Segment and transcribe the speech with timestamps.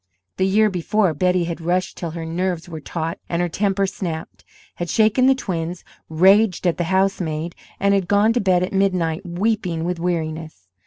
[0.37, 4.43] The year before, Betty had rushed till her nerves were taut and her temper snapped,
[4.77, 9.23] had shaken the twins, raged at the housemaid, and had gone to bed at midnight
[9.27, 10.67] weeping with weariness.